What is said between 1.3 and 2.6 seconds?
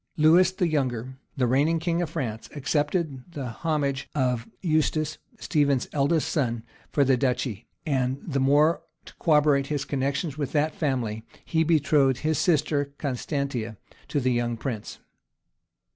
the reigning king of France,